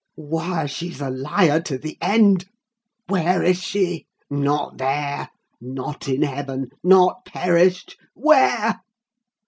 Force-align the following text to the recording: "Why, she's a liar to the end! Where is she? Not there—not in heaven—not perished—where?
"Why, 0.15 0.65
she's 0.65 0.99
a 0.99 1.11
liar 1.11 1.59
to 1.59 1.77
the 1.77 1.95
end! 2.01 2.45
Where 3.05 3.43
is 3.43 3.61
she? 3.61 4.07
Not 4.31 4.79
there—not 4.79 6.07
in 6.07 6.23
heaven—not 6.23 7.25
perished—where? 7.27 8.81